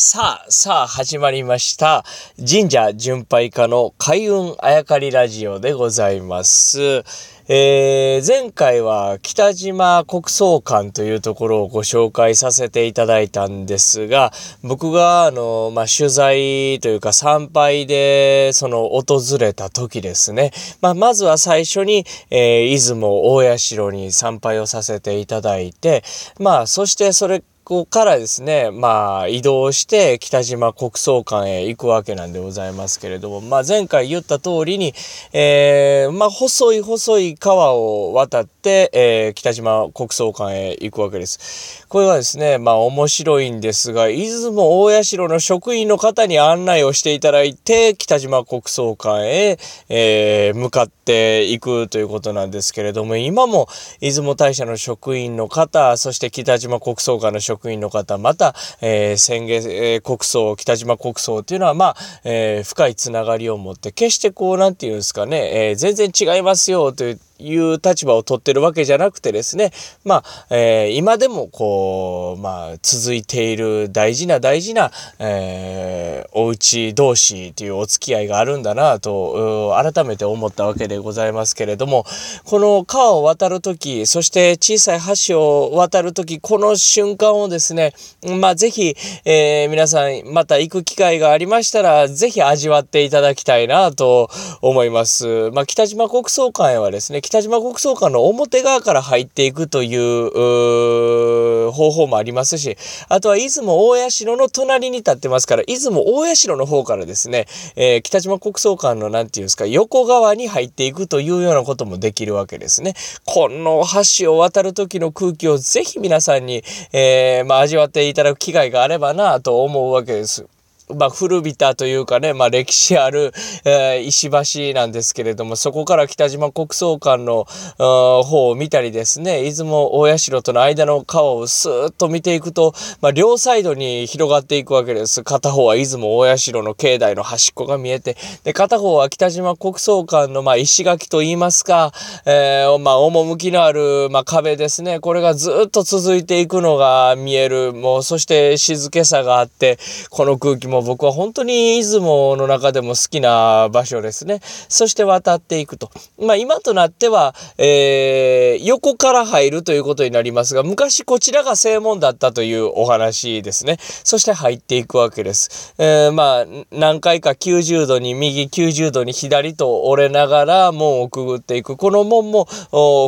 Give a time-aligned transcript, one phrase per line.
[0.00, 2.04] さあ、さあ、始まりました。
[2.38, 7.02] 神社巡拝家の開運あやかりラジオでございます。
[7.48, 14.32] えー、前回は北島国葬館というところをご紹介させていただいたんですが、
[14.62, 20.52] 僕が、あの、まあ、取材というか参拝で、その、訪れた時ですね。
[20.80, 26.04] まあ、まずは最初に、えー、出雲大社に参拝をさせていただいて、
[26.38, 34.94] まあ、そしてそれこからですね、まあ移動して北島国葬館へ行くわけなんでございますけれども、まあ前回言った通りに、
[35.34, 38.57] えー、まあ細い細い川を渡って、
[38.92, 41.86] えー、北島国葬館へ行くわけです。
[41.88, 53.68] これはですね、まあ面白いんですが、出雲大社の職員の方に案内をしていただいて、北島国葬館へ、えー、向かっていくということなんですけれども、今も
[54.00, 69.72] 出雲大社の職員の方、そして北島国葬館の職員の方、また、えー、宣言、えー、国葬、北島国葬っていうのは、まあ、えー、深いつながりを持って、決してこう、なんていうんですかね、えー、全然違いますよといういう立場を取ってるわけじゃなくてですね、
[70.04, 82.04] まあ、えー、今でもこう、まあ、続いている大事な大事な、えー、お家同士というお付き合いがあるんだなと、改めて思ったわけでございますけれども、
[82.44, 87.94] この川を渡るとき、そして小さい橋を渡るとき、この瞬間をですね、
[88.40, 95.50] まあ、ぜひ、えー、皆さん、また行く機会がありましたら、ぜひ味わっていただきたいなと思います。
[95.52, 102.78] まあ、北島国葬館へはですね、北島国葬館の表側から入っていくという方法もありますし、
[103.10, 107.44] あとは出雲大社の隣に立ってますから、出雲大社の方からですね、
[107.76, 112.94] えー、北島国葬館のなんていうんですか、横側に入っていくというようなこともできるわけですね。
[113.26, 113.84] この
[114.18, 120.46] 橋を渡る時の空気をぜひ皆さんに、えー、まあ、味わっていただく機会があればなと思うわけです。
[120.94, 123.32] まあ、古びたというかね、まあ、歴史ある、
[123.64, 127.46] えー、石橋なんですけれども、そこから北島国葬館の
[127.78, 135.22] 方を見たりですね、出雲大社との間の川をスーッと見ていくと、まあ、両サイドに広がっていくわけです。
[135.22, 141.92] 片方は出雲大社の境内の端っこが見えて、で、片方は北島国葬館の、まあ、石垣といいますか、
[142.24, 145.00] えー、まあ、趣のある、まあ、壁ですね。
[145.00, 147.72] これがずっと続いていくのが見える。
[147.72, 149.78] もう、そして静けさがあって、
[150.10, 154.40] この空気もも僕は本当に出雲の中でも好きな場所ですね。
[154.42, 155.90] そして渡っていくと。
[156.20, 163.78] まあ今となっては、えー、横から入るということになりますが、昔こちらが正門だったというお話ですね。
[163.80, 165.74] そして入っていくわけです。
[165.78, 171.76] えー、まあ何回か90度に右、90度に左と折れながら門をくぐっていく。
[171.76, 172.46] この門も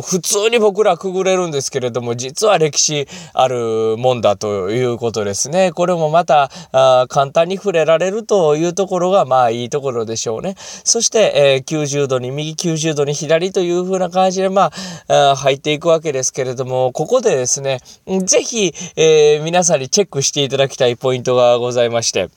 [0.01, 5.71] 普通に僕らくぐれるんですけれども、実は歴史ある門だということですね。
[5.71, 6.49] これもまた
[7.09, 10.55] 簡単に触れられるというところがまあいいところでしょうね。
[10.57, 14.71] そして、えー、90度に右90度に左という風な感じでま
[15.07, 17.79] あ入っていくわけですけれどもここでですね
[18.25, 22.29] 是非、えー、皆さんにチェックしていただきたいポイントがございまして。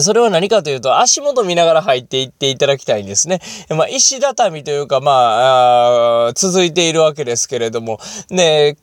[0.00, 3.40] それは何かというと、足元見ながら入っていっていただきたいんですね。
[3.70, 8.00] まあ、石畳というか、まあ、続いているわけですけれども、
[8.30, 8.76] ね、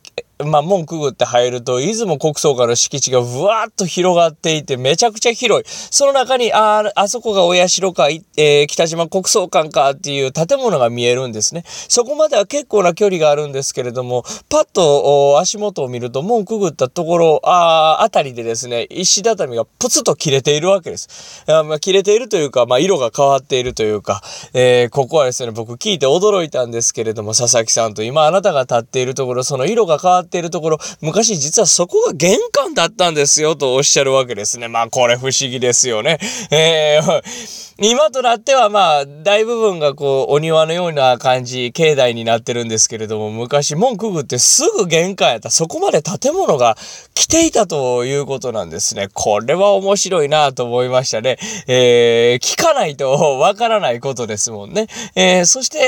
[0.43, 5.65] まあ、門くぐって入ると、出雲国葬から敷地がぶわーっと広がっていて、めちゃくちゃ広い。
[5.67, 11.63] その中に、ああ、あそこがお社か、えー、北島国葬館かっていう建物が見えるんですね。
[11.65, 21.43] そこまでは結構な距離があるんですけれども、パッと足元を見ると、門くぐったところ、ああ、あたりでですね、石畳がプツと切れているわけです。
[21.47, 24.21] あまあ、切れているというか、まあ、色が変わっているというか、
[24.53, 34.69] えー、ここはですね、僕聞いて驚いたんですけれども、佐々木さんと今あなたが立っているところ、その色が変わってっているところ、昔実はそこが玄関だったんですよとおっしゃるわけですね。
[34.69, 36.17] まあこれ不思議ですよね。
[36.49, 37.21] えー
[37.83, 45.49] 今となってはまあ、大部分がこう、お庭のような感じ、境内になってるんですけれども、昔門くぐってすぐ玄関やった。
[45.49, 46.77] そこまで建物が
[47.15, 49.07] 来ていたということなんですね。
[49.13, 51.39] これは面白いなと思いましたね。
[51.65, 54.85] えー、聞かないとわからないことですもんね。
[55.15, 55.79] えー、そして、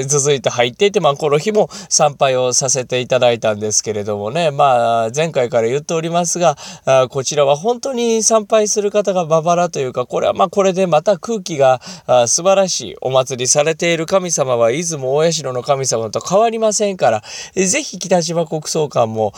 [0.00, 11.80] えー、続いて入っていて、まあ、この日も参拝をさせていただいたんですけれどもね、まあ、前回から言っておりますが、あこちらは本当に参拝する方がまばらというか、これはまあ、これでまた空気が
[12.26, 17.22] 素晴らしいお祭りされている神様は出雲大社の神様と変わりませんから、
[17.54, 19.32] ぜひ北島国葬館も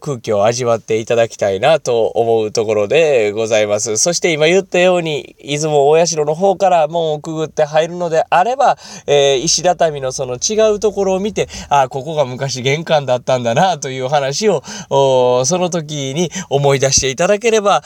[0.00, 3.96] 空気を味わっていただきたいなと思うところでございます。
[3.96, 8.76] そして今言ったように、出雲大社の方から門をくぐって入るのであれば、
[9.06, 14.62] えー、石畳のその違うところを見て、ああ、ここが昔玄関だったったんだなという話を、
[15.44, 17.82] その時に思い出していただければ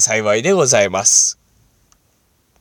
[0.00, 1.45] 幸いでございます。